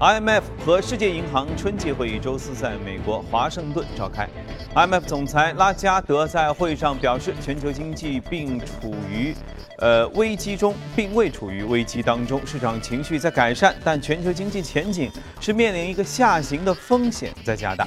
[0.00, 4.26] IMF 和世界银行春季会议周四在美国华盛顿召开。
[4.74, 9.34] IMF 总裁拉加德在会上表示，全球经济并处于
[9.76, 17.86] 呃危机中，并未处于危机当中，市场情绪在改善，但全球经济前景是面临一个下行的风险在加大。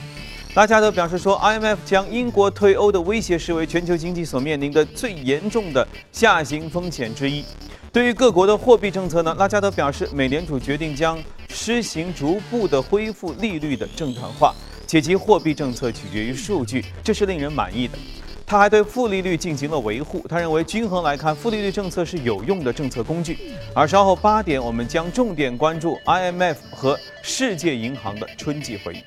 [0.54, 7.44] 拉加德表示说，IMF 将英国退欧的威胁视为全球经济所面临的最严重的下行风险之一。
[7.92, 9.36] 对于各国的货币政策呢？
[9.38, 11.18] 拉加德表示，美联储决定将
[11.50, 14.54] 施行逐步的恢复利率的正常化，
[14.88, 17.98] 且其货币政策取决于数据，这是令人满意的。
[18.46, 20.26] 他还对负利率进行了维护。
[20.28, 23.38] 他认为，均衡来看，负利率政策是有用的政策工具。
[23.74, 29.04] 而稍后八点，我们将重点关注 IMF 和世界银行的春季会议。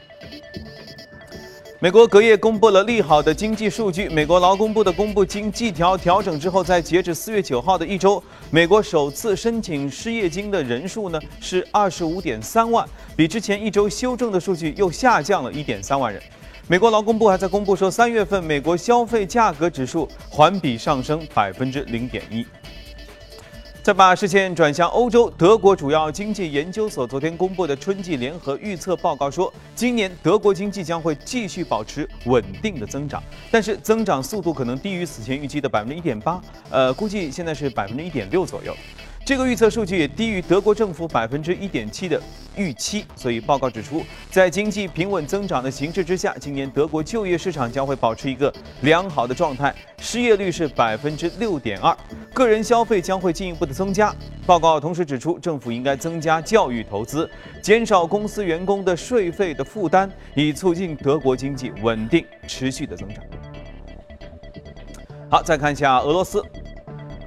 [1.79, 4.09] 美国隔夜公布了利好的经济数据。
[4.09, 16.23] 美国劳工部的公布，经济调调整之后，在截止四月九号的一周，美国首次申请失业金的人数呢是二十五点三万，比之前一周修正的数据又下降了一点三万人。
[16.67, 22.47] 美国劳工部还在公布说，三月份美国消费价格指数环比上升百分之零点一。
[23.87, 38.75] 再把视线转向欧洲，德国主要经济研究所昨天公布的春季联合预测报告说，今年德国经济将会继续保持稳定的增长，但是增长速度可能低于此前预期的百分之一点八，呃，估计现在是百分之一点六左右。
[39.27, 42.23] 这个预测数据也低于德国政府百分之一点七的
[42.55, 51.95] 预期，所以报告指出，在经济平稳增长的形势之下，今年德国就业市场将会保持一个良好的状态，失业率是百分之六点二，
[52.33, 54.15] 个人消费将会进一步的增加。
[54.47, 57.29] 报告同时指出，政府应该增加教育投资，
[57.61, 63.25] 减少公司员工的税费的负担，以促进德国经济稳定持续的增长。
[65.29, 66.41] 好，再看一下俄罗斯。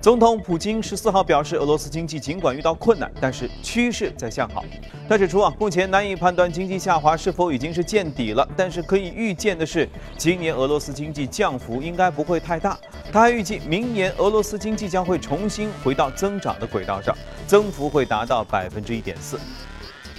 [0.02, 4.64] 总统普京十四号表示，俄罗斯经济尽管遇到困难，但是趋势在向好。
[5.10, 12.80] 他指出啊，目前难以判断经济下滑是否已经是见底了，但是可以预见的是，今年俄罗斯经济降幅应该不会太大。
[13.12, 17.14] 他还预计，明年俄罗斯经济将会重新回到增长的轨道上，
[17.46, 19.38] 增幅会达到百分之一点四。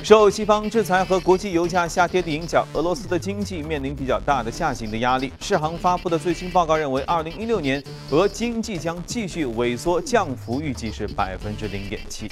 [0.02, 5.30] 受西方制裁和国际油价下跌的影响，俄罗斯的经济面临比较大的下行的压力。
[5.40, 12.30] 世行发布的最新报告认为，二零一六年俄经济将继续萎缩，降幅预计是百分之零点七。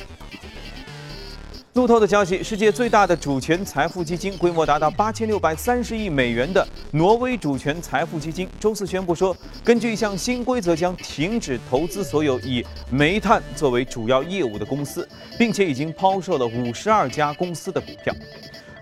[1.78, 15.08] 路透的消息，世界最大的主权财富基金，规模达到八千六百三十亿美元的挪威主权财富基金，周四宣布说，根据一项新规则，将停止投资所有以煤炭作为主要业务的公司，
[15.38, 18.12] 并且已经抛售了五十二家公司的股票。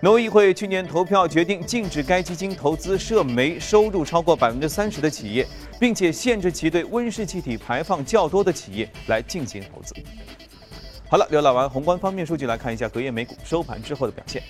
[0.01, 5.45] 挪威议会去年投票决定禁止该基金投资涉煤收入超过百分之三十的企业，
[5.79, 9.93] 并且限制其对温室气体排放较多的企业来进行投资。
[11.09, 14.43] 好了，浏览完宏观方面数据，来看一下隔夜美股收盘之后的表现。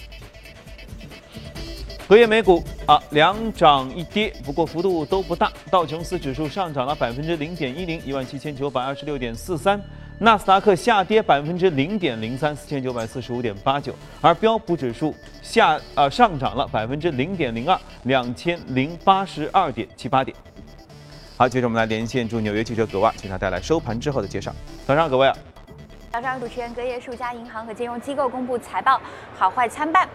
[2.07, 5.51] 隔夜美股啊，两涨一跌，不过幅度都不大。
[5.69, 9.77] 道琼斯指数上涨了百分之零点一零，一万七千九百二十六点四三；
[10.17, 15.13] 纳斯达克下跌百分之零点零三，四千九百四十五点八九；而标普指数
[15.43, 20.35] 下呃上涨了百分之零点零二，两千零八十二点七八点。
[21.37, 24.51] 好，接着我们来连线驻纽约记者葛万，请他带来收盘之后的介绍。
[24.87, 25.37] 早上，各位啊。
[26.09, 28.99] 早上，主持人隔夜数家银行和金融机构公布财报，
[29.37, 30.07] 好坏参半。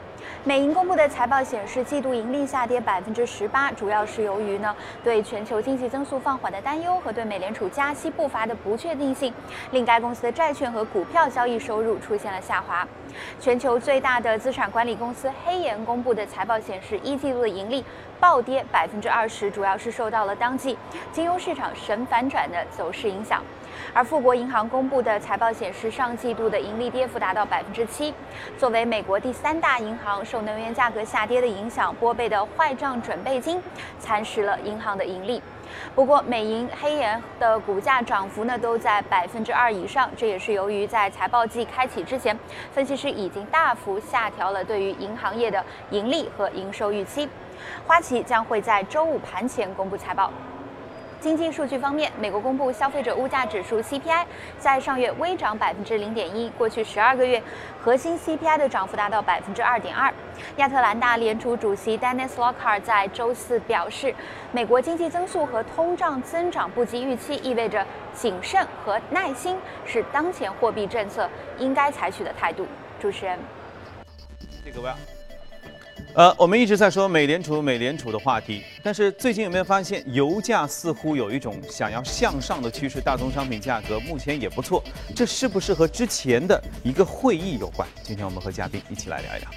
[0.43, 9.33] 美银公布的财报显示，季度盈利下跌百分之十八，主要是由于呢对全球经济增速放缓的担忧和对美联储加息步伐的不确定性，
[9.71, 12.89] 令该公司的债券和股票交易收入出现了下滑。
[13.39, 17.85] 全球最大的资产管理公司黑岩公布的财报显示，一季度的盈利
[18.19, 20.77] 暴跌百分之二十，主要是受到了当季
[21.13, 23.43] 金融市场神反转的走势影响。
[23.93, 28.13] 而富国银行公布的财报显示，上季度的盈利跌幅达到百分之七。
[28.59, 33.61] 作为美国第三大银行，受能源价格下跌的影响，拨备的坏账准备金
[33.99, 35.43] 蚕食了银行的盈利。
[35.95, 42.39] 不过，美银、黑岩的股价涨幅呢都在百分之二以上，这也是由于在财报季开启之前，
[42.73, 47.29] 分析师已经大幅下调了对于银行业的盈利和营收预期。
[47.87, 50.31] 花旗将会在周五盘前公布财报。
[51.23, 54.25] 经济数据方面，美国公布消费者物价指数 CPI
[54.59, 57.41] 在上月微涨百分之零点一，过去十二个月
[57.81, 60.13] 核心 CPI 的涨幅达到百分之二点二。
[60.57, 64.13] 亚特兰大联储主席 Dennis Lockhart 在周四表示，
[64.51, 72.67] 美国经济增速和通胀增长不及预期，意味着谨慎和耐心是当前货币政策应该采取的态度。
[73.01, 73.39] 主持人，
[74.41, 74.91] 谢谢各位。
[76.15, 83.01] 呃，我们一直在说美联储、美联储的话题，但是最近有没有发现，油价似乎有一种想要向上的趋势？
[83.01, 84.85] 大宗商品价格目前也不错，
[85.17, 87.89] 这是不是和之前的一个会议有关？
[88.03, 89.49] 今天我们和嘉宾一起来聊一聊。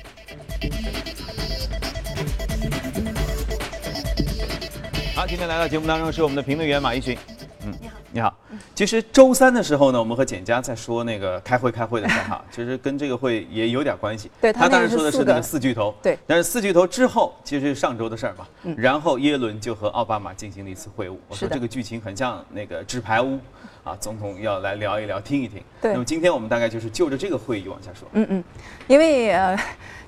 [5.13, 7.17] 好，今天来到节目当中是我们的评论员马一勋。
[7.65, 7.97] 嗯，你好。
[8.11, 8.37] 你好，
[8.73, 14.31] 其实周三的时候呢，我们和简家在说那个开会开会的事哈， 其实跟这个会也有点关系。
[14.41, 18.47] 对他当时说的是那个四巨头，对，但是四巨头之后其实是上周的事儿嘛。
[18.63, 18.75] 嗯。
[18.77, 21.15] 然后耶伦就和奥巴马进行了一次会晤。
[21.27, 23.39] 我说这个剧情很像那个纸牌屋，
[23.83, 25.61] 啊，总统要来聊一聊，听一听。
[25.81, 25.93] 对。
[25.93, 28.07] 那么今天我们大概就是就着这个会议往下说。
[28.13, 28.43] 嗯嗯，
[28.87, 29.57] 因为呃。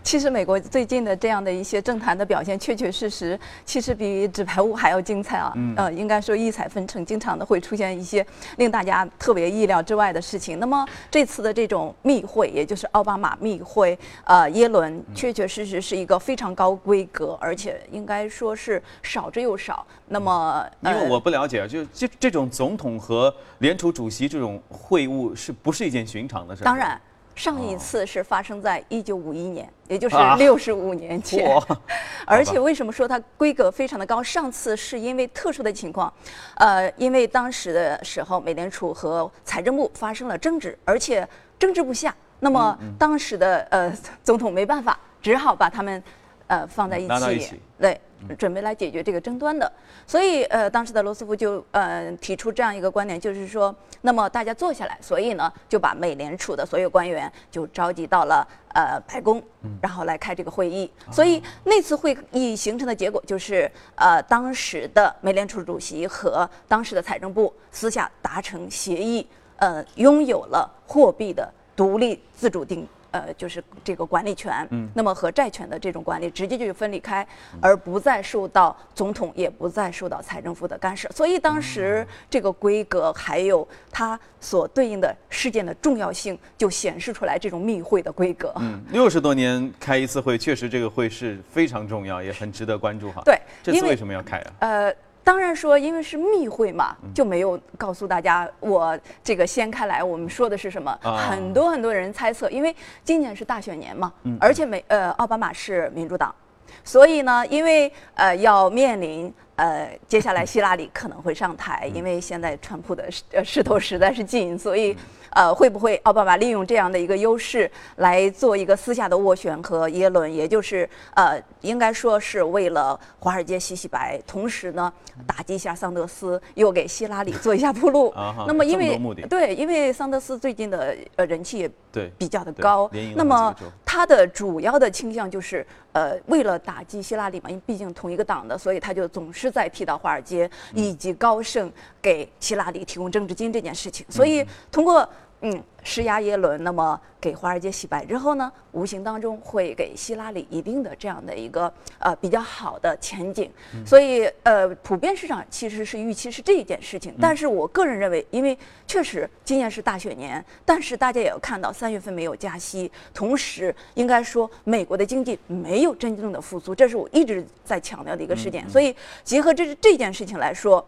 [0.07, 5.51] 其实美国最近的这样的一些政坛的表现，确确实实，其实比纸牌屋还要精彩啊！
[5.57, 8.25] 嗯呃，应该说异彩纷呈，经常的会出现一些
[8.55, 10.59] 令大家特别意料之外的事情。
[10.59, 19.85] 那么这次的这种密会，也就是奥巴马密会，呃，耶伦确确实实是一个非常高规格，而且应该说是少之又少。
[20.07, 26.63] 那么，因为我不了解，就这这种总统和联储主席这种会晤，是不是一件寻常的事？
[26.63, 26.97] 当然。
[27.37, 31.47] 上一次是发生在一九五一年，也就是六十五年前。
[32.25, 34.23] 而且为什么说它规格非常的高？
[34.23, 36.11] 上次是因为特殊的情况，
[36.55, 41.25] 呃，因为当时的时候美联储和财政部发生了争执，而且
[41.59, 43.93] 争执不下，那么当时的呃
[44.23, 46.03] 总统没办法，只好把他们
[46.47, 47.07] 呃放在一
[47.39, 48.01] 起，对。
[48.37, 49.71] 准备来解决这个争端的，
[50.05, 59.41] 所以呃，当时的罗斯福就呃提出这样一个观点，就是说，那么大家坐下来，所以呢，就把美联储的所有官员就召集到了呃白宫，
[59.81, 60.91] 然后来开这个会议。
[61.11, 69.25] 所以那次会议形成的结果就是，呃，当时的美联储主席和当时的财政部私下达成协议，
[69.57, 72.87] 呃，拥有了货币的独立自主定。
[73.11, 77.25] 呃，就是这个管理权，嗯，那么和债权的这种管理直接就是分离开，
[77.61, 81.09] 而不再受到总统，也不再受到财政部的干涉。
[81.09, 88.53] 所以当时这个规格还有它所对应的事件的重要性，就显示出来这种密会的规格。
[88.57, 93.21] 嗯，六十多年开一次会，确实这个会是非常重要，也很值得关注哈。
[93.23, 94.53] 对，这次为什么要开啊？
[94.59, 94.95] 呃。
[95.27, 100.97] 当然说，因为是密会嘛，就没有告诉大家我这个掀开来，我们说的是什么？
[101.03, 106.33] 很多很多人猜测，因为今年是大选年嘛，而且美呃奥巴马是民主党，
[106.81, 109.33] 所以呢，因为呃要面临。
[109.57, 114.95] 呃，接下来希拉里可能会上台，因为现在川普的势势头实在是近，所以
[115.37, 124.91] 呃，会不会奥巴马利用这样的一个优势来做一个私下的斡旋和耶伦，也就是呃，应该说是为了华尔街洗洗白，同时呢
[125.27, 128.13] 打击一下桑德斯，又给希拉里做一下铺路。
[128.47, 133.55] 那么因为对，因为桑德斯最近的呃人气也对比较的高，那么
[133.85, 139.51] 他的主要的倾向就是呃，为了打击希拉里嘛，因为毕竟同一个党的，所以他就总是。
[139.57, 145.07] 在提到华尔街以及高盛给希拉里提供政治金这件事情，所以通过
[145.41, 153.49] 嗯施压耶伦，那么给华尔街洗白之后呢，无形当中会给希拉里一定的这样的一个呃比较好的前景。
[153.85, 168.69] 所以呃普遍市场其实是预期是这一件事情，但是我个人认为，因为确实今年是大选年，但是大家也要看到三月份没有加息，同时应该说美国的经济没有真正的复苏，这是我一直在强调的一个事件。
[168.69, 168.93] 所以
[169.23, 170.85] 结合这这件事情来说，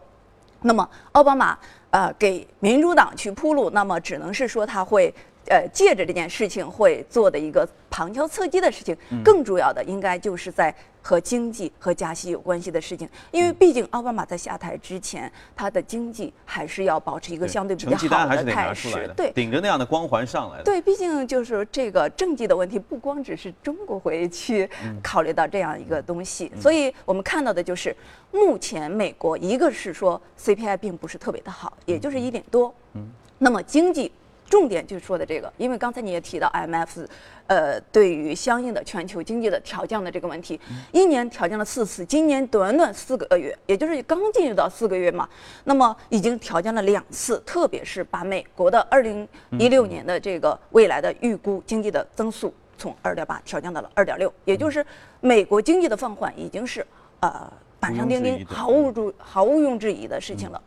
[0.62, 1.58] 那么奥巴马。
[1.92, 5.12] 呃，给民主党去铺路，那么只能是说他会，
[5.50, 8.96] 呃，借着这件事情会做的一个旁敲侧击的事情。
[9.24, 20.62] 更主要的应该就是在和经济和加息有关系的事情，因为毕竟奥巴马在下台之前，他的经济还是要保持一个相对比较好的态势，对，顶着那样的光环上来的。
[20.62, 24.70] 对，毕竟就是这个政绩的问题，不光只是中国会去
[25.02, 27.94] 考虑到这样一个东西，所以我们看到的就是。
[28.32, 32.72] 目前美国一个是说 CPI 并不是特别的好，也就是一点多。
[32.92, 34.12] 嗯，那么经济
[34.50, 37.06] 重点就是说的这个，因为刚才你也提到 IMF，
[37.46, 40.60] 呃，对于相应的全球经济的调降的这个问题，
[40.92, 45.26] 一年调降了四次，今年短短四个月，也就是刚进入到四个月嘛，
[45.64, 54.84] 那么已经调降了两次，特别是把美国的二零一六年的这个未来的预估经济的增速从二点八调降到了二点六，也就是
[55.20, 56.86] 美国经济的放缓已经是
[57.20, 57.50] 呃。
[57.80, 60.60] 板上钉钉，毫无注毫毋庸置疑的事情了。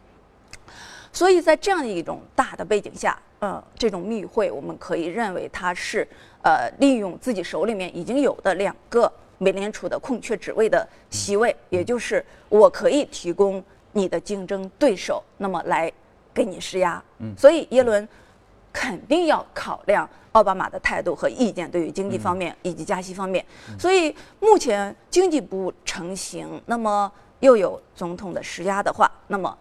[1.12, 6.08] 所以在这样的一种大的背景下，呃，这种密会我们可以认为他是
[6.44, 15.92] 呃利用自己手里面已经有的两个美联储的空缺职位的席位，也就是我可以提供你的竞争对手，那么来
[16.34, 17.04] 给你施压。
[17.18, 18.08] 嗯，所以耶伦
[18.72, 23.46] 肯定要考量奥巴马的态度和意见，对于经济方面以及加息方面。
[23.78, 29.58] 所以目前经济不成型，那么又有总统的施压的话，那么，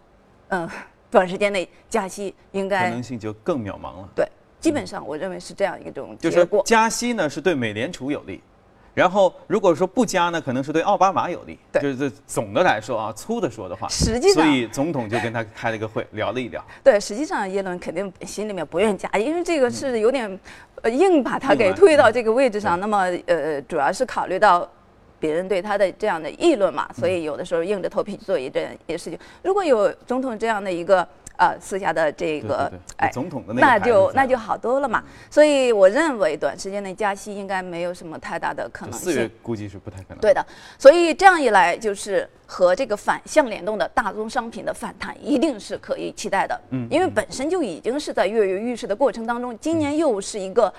[0.47, 0.69] 嗯，
[1.13, 4.09] 短时间内加息应该可能性就更渺茫了。
[4.15, 4.27] 对，
[4.59, 6.47] 基本上我认为是这样一种就是。
[6.65, 8.41] 加息呢是对美联储有利，
[8.95, 11.59] 然后如果说不加呢，可能是对奥巴马有利。
[11.71, 16.63] 对就是总的来说啊，粗的说的话，实际上所以总统就跟他开了个会，聊了一聊。
[16.83, 20.39] 对，实际上耶伦肯定心里面不愿意加，因为这个是有点，
[20.81, 22.75] 呃，硬把他给推到这个位置上。
[22.77, 24.67] 对那么，呃，主要是考虑到
[25.23, 29.17] 别人对他的这样的议论嘛，所以有的时候硬着头皮去做一件一事情。
[29.41, 35.01] 如果有总统这样的一个呃私下的这个哎总统的那就那就好多了嘛。
[35.31, 39.31] 所以我认为短时间内加息应该没有什么太大的可能四月性。
[39.41, 40.17] 估计是不太可能。
[40.17, 40.45] 对的，
[40.77, 46.59] 所以这样一来，就是和这个反向联动的大宗商品的反弹，一定是可以期待的。
[46.71, 50.71] 嗯因为本身就已经是在跃跃欲试的过程当中，今年又是一个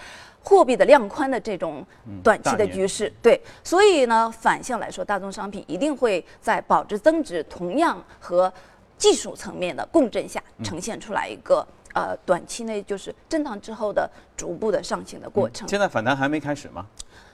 [0.45, 1.85] 货币的量宽的这种
[2.23, 8.53] 短期的局势，对，所以呢，反向来说，大宗商品一定会在保值增值同样和
[8.99, 11.67] 技术层面的共振下，呈现出来一个。
[11.95, 15.69] 呃，短期内就是震荡之后的逐步的上行的过程。
[15.69, 16.85] 现在反弹还没开始吗？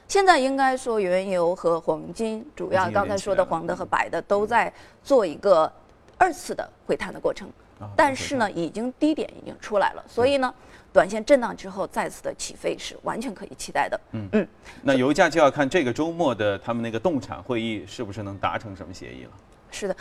[0.07, 4.71] 现在应该说，原油和黄金，主要刚才说的黄的和白的，都在
[5.03, 5.73] 做一个
[6.19, 7.49] 二次的回探的过程
[7.79, 7.89] 啊。
[7.97, 10.55] 但是呢，已经低点已经出来了，所以呢，
[10.93, 14.01] 短线震荡之后再次的起飞是完全可以期待的。
[14.13, 14.49] 嗯嗯
[14.83, 19.31] 那油价就要看这个周末的他们那个动产会议是不是能达成什么协议了。
[19.71, 19.97] 是的，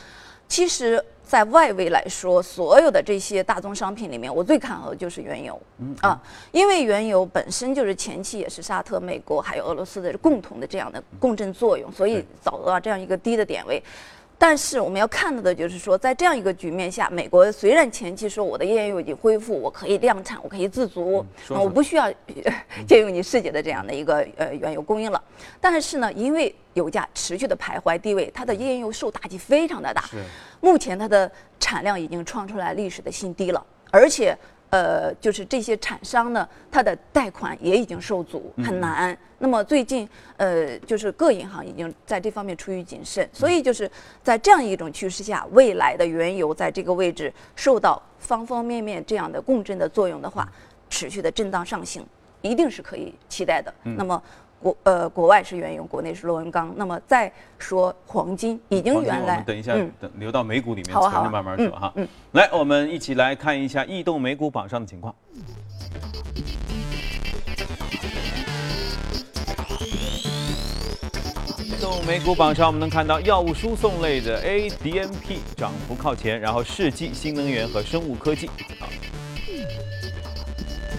[0.47, 5.61] 其实，在外围来说，所有的这些大宗商品里面，我最看好的就是原油。
[5.77, 6.19] 嗯啊，
[6.51, 13.79] 因为原油本身就是前期也是沙特、美国还有俄罗斯的共同的这样的共振作用，所以找到这样一个低的点位。
[14.41, 22.09] 但是我们要看到的就是说，在这样一个局面下，美国虽然前期说我的页岩油已经恢复，我可以量产，我可以自足，说说我不需要
[22.87, 25.21] 借用你世界的这样的一个呃原油供应了。
[25.59, 30.05] 但是呢，因为油价持续的徘徊低位，它的页岩油受打击非常的大。
[30.61, 31.29] 目前它的
[31.59, 34.37] 产量已经创出来历史的新低了，而且
[34.69, 39.17] 呃，就是这些厂商呢，它的贷款也已经受阻，很难。
[39.39, 40.07] 那么最近
[40.37, 43.89] 呃，就是各银行已经在这方面出于谨慎，所以就是
[44.21, 50.47] 在这样一种趋势下，未来的原油在这个位置受到方方面面这样的共振的作用的话，
[50.89, 52.05] 持续的震荡上行，
[52.41, 53.73] 一定是可以期待的。
[53.83, 54.21] 那么。
[54.61, 56.73] 国呃，国外是原油，国内是螺纹钢。
[56.75, 61.93] 那么再说黄金，已经原来们等一下嗯等留到美股里面好啊好啊存着慢慢说哈。
[61.95, 65.15] 嗯来，我们一起来看一下异动美股榜上的情况。
[71.63, 78.83] 移动美股榜上，我们能看到药物输送类的 ADMP 涨幅靠前，然后世纪新能源和生物科技啊。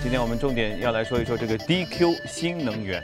[0.02, 3.02] 今天我们重点要来说一说这个 DQ 新能源。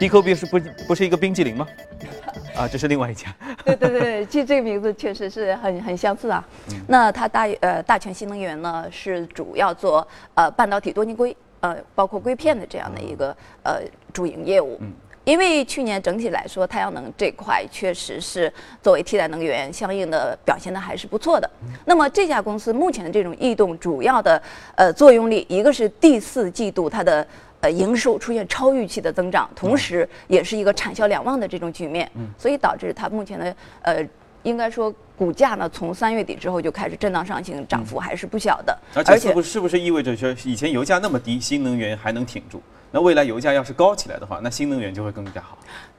[0.00, 1.68] DQ 不是不不是一个冰激凌吗？
[2.56, 3.32] 啊，这是另外一家。
[3.64, 6.42] 对对对，其实这个名字确实是很很相似啊。
[6.70, 13.80] 嗯那它大呃大全新能源呢是主要做呃半导体多晶硅呃包括硅片的这样的一个呃
[14.12, 14.78] 主营业务。
[14.80, 14.90] 嗯
[15.24, 18.52] 因为去年整体来说，太阳能这块确实是
[18.82, 21.48] 作为替代能源，相应的表现的还是不错的。
[21.62, 24.42] 嗯那么这家公司目前的这种异动，主要的
[24.76, 27.24] 呃作用力，一个是第四季度它的
[27.60, 34.06] 呃营收出现超预期的增长，同时也是一个产销两旺的这种局面，所以导致它目前的呃
[34.42, 42.62] 应该说股价呢从三月底之后就开始震荡上行，涨幅还是不小的，而且是不是不是意味着说以前油价那么低，新能源还能挺住？
[42.90, 45.56] 那未来油价要是高起来的话，那新能源就会更加好。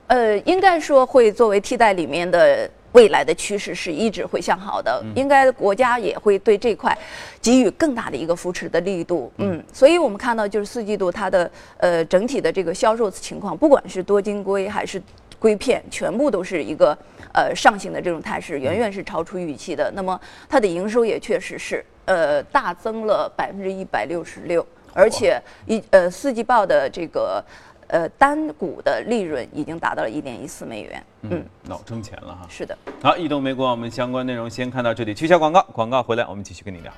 [0.08, 6.96] 呃，应该说会作为替代里面的未来的趋势是一直会向好的，应该国家也会对这块
[7.40, 9.32] 给予更大的一个扶持的力度。
[9.38, 15.02] 嗯，所以我们看到就是四季度它的呃整体的这个销售情况，不管是多晶硅还是
[15.38, 16.96] 硅片，全部都是一个
[17.32, 19.90] 呃上行的这种态势，远远是超出预期的。
[19.94, 27.42] 那么它的营收也确实是呃大增了百分之一百六十六，而且一呃四季报的这个。
[27.92, 31.04] 呃，单股的利润已经达到了一点一四美元。
[31.22, 32.46] 嗯，老挣钱了哈。
[32.48, 32.76] 是的。
[33.02, 36.90] 好，移动美股，我们相关内容先看到这里，取消广告，广告回来我们继续跟你聊。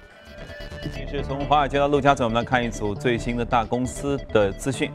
[0.93, 4.89] 其实从华尔街到陆家嘴，我们来看一组最新的大公司的资讯。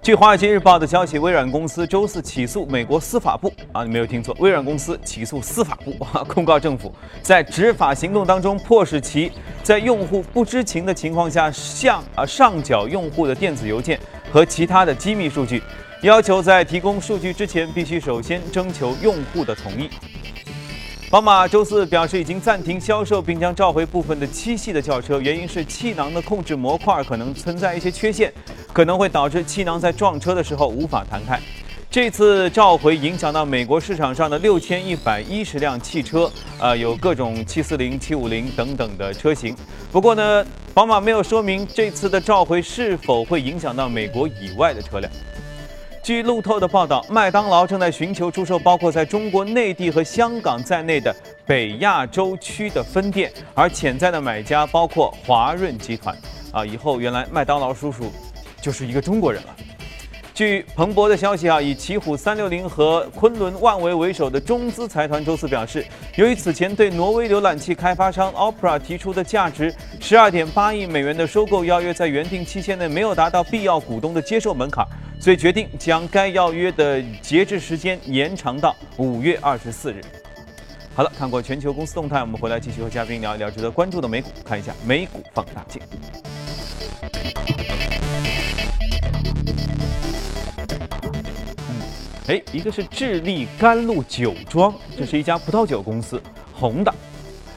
[0.00, 9.32] 据《华尔街日报》的消息，微软公司周四起诉美国司法部啊，你没有听错，微软公司起诉司法部啊，控告政府在执法行动当中迫使其
[9.64, 13.98] 在用户不知情的情况下向啊上缴用户的电子邮件
[14.34, 15.62] 和其他的机密数据，
[16.02, 19.88] 要求在提供数据之前必须首先征求用户的同意。
[21.08, 28.32] 宝马周四表示已经暂停销售，并将召回部分的七系的轿车，原因是气囊的控制模块可能存在一些缺陷，
[28.72, 31.38] 可能会导致气囊在撞车的时候无法弹开。
[31.94, 39.54] 这次召回影响到美国市场上的六千一百一十辆汽车，呃，有各种七四零、七五零等等的车型。
[39.92, 45.08] 不过呢，宝马没有说明这次的召回是否会影响到美国以外的车辆。
[46.02, 51.14] 据路透的报道，麦当劳正在寻求出售包括在中国内地和香港在内的
[51.46, 56.12] 北亚洲区的分店，而潜在的买家包括华润集团。
[56.50, 58.12] 啊，以后原来麦当劳叔叔
[58.60, 59.54] 就是一个中国人了。
[60.34, 65.86] 据彭博的消息啊，以奇虎三六零和昆仑万维为首的中资财团周四表示，
[66.16, 74.84] 由于此前对挪威浏览器开发商 Opera 提出的价值十二点八亿美元的收购邀约，在原定期限内没有达到必要股东的接受门槛，
[75.20, 80.00] 所以决定将该邀约的截至时间延长到五月二十四日。
[80.96, 85.80] 好了，看过全球公司动态，我们回来继续和嘉宾聊一聊值得关注的美股，看一下美股放大镜。
[92.26, 96.18] 哎，一个是智利甘露酒庄，这是一家葡萄酒公司，
[96.54, 96.90] 红的，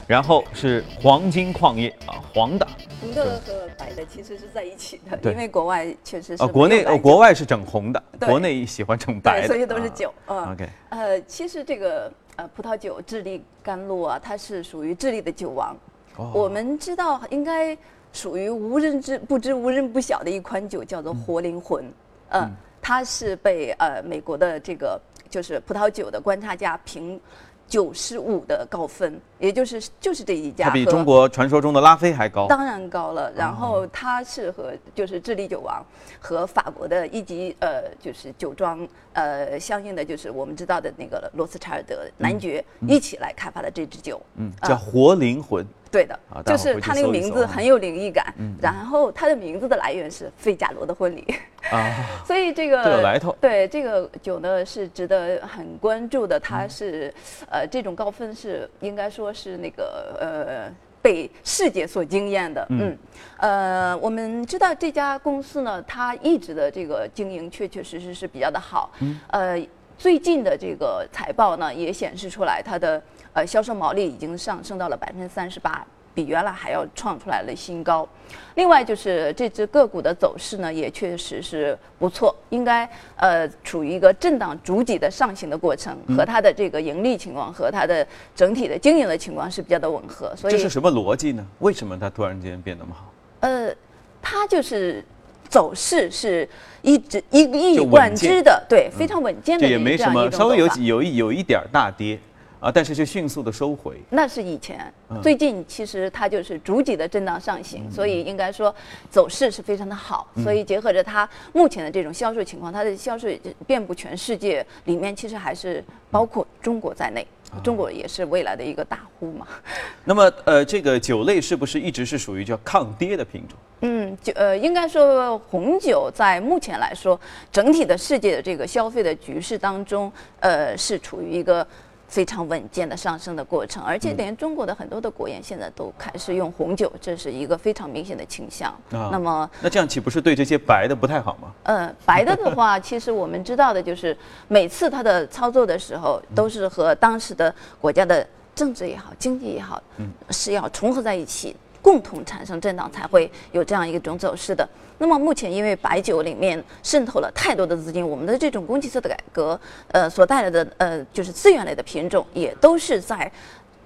[0.06, 2.68] 然后是黄金矿业啊，黄的，
[3.00, 10.52] 红的和白的其实是在一起的，因为国外确实是啊，国内呃国外是整红的，国内喜欢整白的，所以都是酒啊。
[10.52, 15.74] OK，呃，其实这个呃葡萄酒智利甘露啊，它是属于智利的酒王，
[16.18, 17.78] 哦我们知道应该
[18.12, 21.90] 属于无人知不知无人不晓的一款酒，叫做活灵魂，
[22.32, 22.52] 嗯。
[22.88, 24.98] 它是被呃美国的这个
[25.30, 27.20] 就是葡萄酒的观察家评
[27.68, 33.32] 九十五的高分，也就是就是这一家，它比中国传说中的拉菲还高，当然高了。
[33.36, 35.86] 然后它是和就是智利酒王
[36.20, 45.66] 和法国的一级呃就是酒庄呃相应的就是我们知道的那个罗斯柴尔德男爵一起来开发的这支酒，嗯，叫活灵魂。
[45.90, 48.34] 对的，就是它那个名字很有灵异感。
[48.62, 51.26] 然后它的名字的来源是《费加罗的婚礼》
[51.74, 51.96] 啊，
[52.28, 53.34] 所以这个有来头。
[53.40, 57.12] 对这个酒呢是值得很关注的，它是
[57.50, 62.66] 呃这种高分是应该说是那个呃被世界所惊艳的。
[62.70, 62.98] 嗯，
[63.38, 68.92] 呃我们知道这家公司呢，它一直的这个经营确确实实是比较的好。
[69.00, 69.68] 嗯，呃
[69.98, 73.02] 最近的这个财报呢也显示出来它的。
[73.34, 75.86] 呃，销售毛利已经上升到了百分之三十八，
[76.18, 78.08] 比原来还要创出来了新高。
[78.56, 90.36] 另外就是这只个股的走势呢，也确实是不错，应该呃处于一个震荡逐级的上行的过程，和它的这个盈利情况和它的整体的经营的情况是比较的吻合。
[90.36, 91.46] 所以这是什么逻辑呢？
[91.60, 93.14] 为什么它突然间变那么好？
[93.42, 93.72] 呃，
[94.20, 95.06] 它就是
[95.48, 96.50] 走势是
[96.82, 102.18] 一直一一以贯之的，对，非常稳健的这也没什么，稍微有有一有一点大跌。
[102.60, 104.92] 啊，但是却迅速的收回，那是以前。
[105.22, 108.74] 最近其实它就是逐级的震荡上行，所以应该说
[109.10, 110.28] 走势是非常的好。
[110.44, 113.28] 所以结合着它目前的这种销售情况，它的销售
[113.66, 117.26] 遍布全世界，里面其实还是包括中国在内。
[117.64, 119.48] 中国也是未来的一个大户嘛。
[120.04, 123.58] 那么呃，这个酒类是不是一直是属于叫抗跌的品种？
[123.82, 127.18] 嗯，就呃，应该说红酒在目前来说，
[127.50, 131.66] 整体的世界的这个消费的局势当中，呃，是处于一个。
[132.08, 138.74] 非常稳健的上升的过程，而且连中国的很多的国宴现在都开始用红酒，这是一个非常明显的倾向。
[138.90, 141.52] 那么，那这样岂不是对这些白的不太好吗？
[141.64, 144.18] 呃，白的的话，其实我们知道的就是，
[144.48, 151.56] 每次它的操作的时候，都是和当时的国家的政治也好、经济也好，嗯是要重合在一起。
[151.88, 154.68] 共同产生震荡，才会有这样一种走势的。
[154.98, 159.58] 那么目前，因为白酒里面渗透了太多的资金，我们的这种供给侧的改革，
[159.94, 163.32] 呃，所带来的呃，就是资源类的品种，也都是在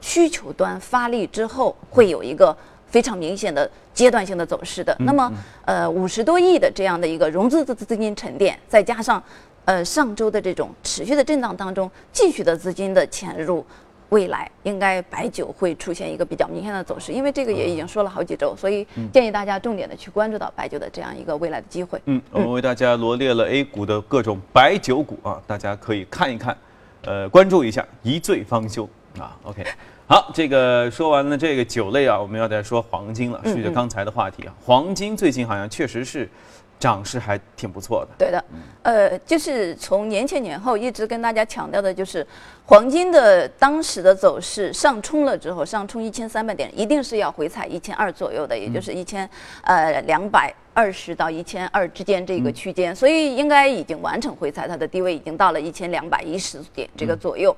[0.02, 4.96] 需求端发力之后，会有一个非常明显的阶段性的走势的。
[5.02, 5.32] 那么，
[5.66, 9.22] 呃，五十多亿的这样的一个融资资资金沉淀，再加上
[9.66, 13.64] 呃上周的这种持续的震荡当中，继续的资金的潜入。
[14.12, 22.00] 未来应该白酒会出现一个比较明显的走势，因为这个也已经说了好几周，所以建议大家重点的去关注到白酒的这样一个未来的机会。
[22.06, 26.58] 嗯，我们为大家罗列了 A 股的各种白酒股啊，大家可以看一看，
[27.04, 29.38] 呃，关注一下，一醉方休啊。
[29.44, 29.66] OK，
[30.08, 33.40] 好，这个说完了这个酒类啊，我们要再说黄金了。
[33.46, 36.30] 顺着刚才的话题啊，黄金最近好像确实是。
[36.82, 38.44] 涨势还挺不错的，对的，
[38.82, 42.26] 呃，就是从年前年后一直跟大家强调的，就是
[42.66, 49.30] 黄金的当时的走势上冲了之后，上冲一千三百点，一定是要回踩一千二左右的，也就是一千
[49.62, 57.56] 呃两百二十到一千二之间这个区间，所以应该已经完成回踩，它的低位已经到了一千两百一十点这个左右。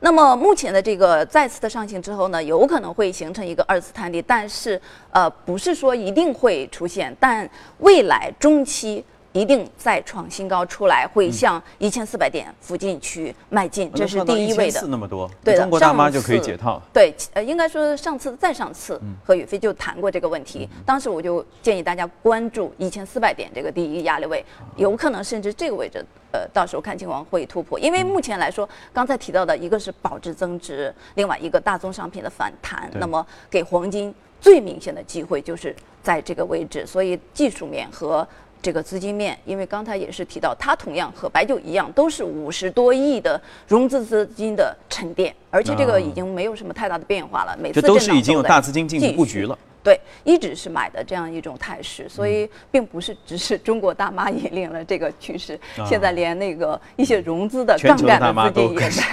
[0.00, 7.48] 那么目前的这个再次的上行之后呢，有可能会形成一个二次探底，但是呃不是说一定会出现，但
[7.78, 9.04] 未来中期。
[9.36, 14.86] 一定再创新高出来，会向一千四百点附近去迈进，这是第一位的。
[14.86, 15.60] 那么多，对的。
[15.60, 16.80] 中国大妈就可以解套。
[16.90, 20.66] 对，呃，应该说上次再上次，何宇飞就谈过这个问题。
[20.86, 24.42] 当时我就建议大家关注一千四百点这个第一压力位，
[24.76, 27.78] 有可能甚至这个位置，呃，到时候看情况会突破。
[27.78, 38.26] 因为目前来说，刚才提到的一个是保值增值，另外一个大宗商品的反弹，那么给黄金最明显的机会就是在这个位置，所以技术面和。
[38.66, 47.56] 这个资金面，因为刚才也是提到，它同样和白酒一样，都是五十多亿的融资资金的沉淀，而且这个已经没有什么太大的变化了。
[47.62, 49.56] 每次都是已经有大资金进行布局了。
[49.84, 59.04] 对，一直是买的这样一种态势，所以并不是只是中国大妈引领了这个趋势，现在连那个一些融资的杠杆的资金也在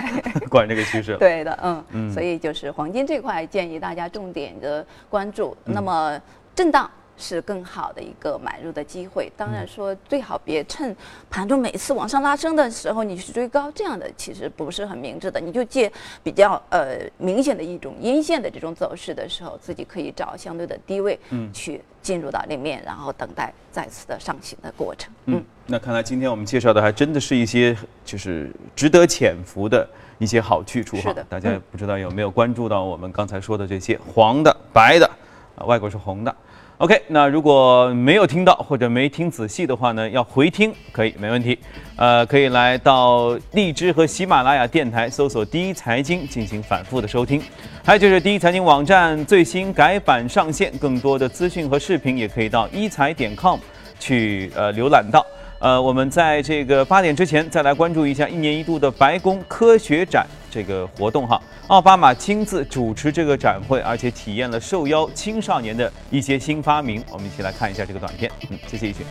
[0.49, 1.15] 管这个趋势。
[1.21, 1.59] 对的，
[1.91, 5.55] 嗯，所以就是黄金这块建议大家重点的关注。
[5.63, 6.19] 那么
[6.55, 6.89] 震荡。
[7.17, 9.31] 是更好的一个买入的机会。
[9.37, 10.95] 当然说最好别趁
[11.29, 15.39] 盘中每次往上拉升的时候你去追高，这样的其实不是很明智的。
[15.39, 25.13] 你就借比较呃明显的一种阴线的这种走势的时候，自己可以找相对的低位，嗯，去进入到里面，然后等待再次的上行的过程。
[25.25, 31.13] 嗯，那看来今天我们介绍的还真的是一些就是值得潜伏的一些好去处哈。
[31.29, 35.09] 大家不知道有没有关注到我们刚才说的这些黄的、白的，
[35.55, 36.35] 啊，外国是红的。
[36.79, 41.57] OK，那如果没有听到或者没听仔细的话呢，要回听可以没问题。
[41.95, 47.41] 呃，可以来到荔枝和喜马拉雅电台搜索“第一财经”进行反复的收听。
[47.85, 53.59] 还有就是第一财经网站最新改版上线，更多的资讯和视频也可以到一财点 com
[53.99, 55.25] 去呃浏览到。
[55.63, 61.41] 呃，我们在这个八点之前再来关注一下一年一度的白宫科学展这个活动哈。
[61.67, 67.01] 奥巴马亲自主持这个展会，而且体验了受邀青少年的一些新发明。
[67.09, 68.29] 我们一起来看一下这个短片。
[68.49, 69.05] 嗯，谢谢一群。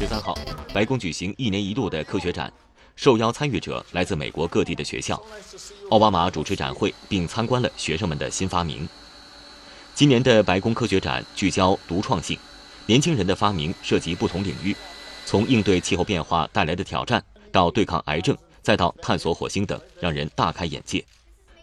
[0.00, 0.36] 十三号，
[0.74, 2.52] 白宫举行一年一度的科学展，
[2.96, 5.22] 受邀参与者来自美国各地的学校。
[5.90, 8.88] 奥巴马主持展会并参观了学生们的新发明。
[9.94, 12.36] 今年的白宫科学展聚焦独创性。
[12.88, 14.74] 年轻人的发明涉及不同领域，
[15.26, 17.22] 从应对气候变化带来的挑战，
[17.52, 21.04] 到对抗癌症，再到探索火星等，让人大开眼界。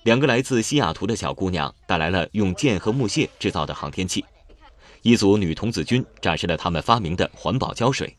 [0.04, 4.24] 两个来自西雅图的小姑娘带来了用剑和木屑制造的航天器，
[5.02, 8.16] 一组女童子军展示了他们发明的环保胶水。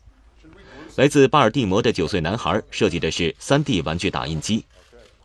[0.97, 4.65] 来自巴尔的摩的九岁男孩设计的是 3D 玩具打印机。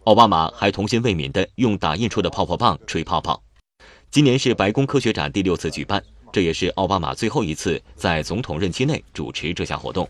[0.04, 3.42] 奥巴马还童心未泯地用打印出的泡泡棒吹泡泡。
[4.12, 6.04] 今年是白宫科学展第六次举办。
[6.32, 10.10] 这也是奥巴马最后一次在总统任期内主持这项活动。